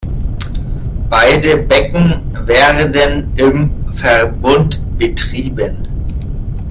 Beide 1.11 1.57
Becken 1.57 2.23
werden 2.47 3.29
im 3.37 3.93
Verbund 3.93 4.81
betrieben. 4.97 5.87